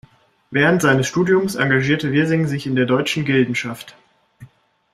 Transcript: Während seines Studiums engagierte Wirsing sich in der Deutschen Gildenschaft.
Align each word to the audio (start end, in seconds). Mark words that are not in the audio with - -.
Während 0.49 0.81
seines 0.81 1.05
Studiums 1.05 1.53
engagierte 1.53 2.11
Wirsing 2.11 2.47
sich 2.47 2.65
in 2.65 2.75
der 2.75 2.87
Deutschen 2.87 3.23
Gildenschaft. 3.23 3.95